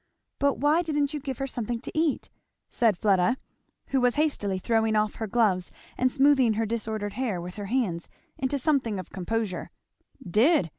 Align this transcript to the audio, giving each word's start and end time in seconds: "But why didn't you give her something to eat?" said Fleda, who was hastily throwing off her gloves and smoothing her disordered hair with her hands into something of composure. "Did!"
"But 0.39 0.55
why 0.57 0.81
didn't 0.81 1.13
you 1.13 1.19
give 1.19 1.37
her 1.37 1.45
something 1.45 1.79
to 1.81 1.91
eat?" 1.95 2.31
said 2.71 2.97
Fleda, 2.97 3.37
who 3.89 4.01
was 4.01 4.15
hastily 4.15 4.57
throwing 4.57 4.95
off 4.95 5.13
her 5.21 5.27
gloves 5.27 5.71
and 5.95 6.09
smoothing 6.09 6.53
her 6.53 6.65
disordered 6.65 7.13
hair 7.13 7.39
with 7.39 7.53
her 7.53 7.67
hands 7.67 8.09
into 8.35 8.57
something 8.57 8.97
of 8.97 9.11
composure. 9.11 9.69
"Did!" 10.27 10.69